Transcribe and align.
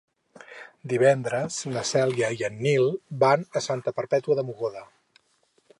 Divendres 0.93 1.57
na 1.75 1.83
Cèlia 1.89 2.31
i 2.39 2.41
en 2.49 2.57
Nil 2.69 2.89
van 3.25 3.45
a 3.61 3.65
Santa 3.67 3.93
Perpètua 4.01 4.39
de 4.41 4.47
Mogoda. 4.49 4.83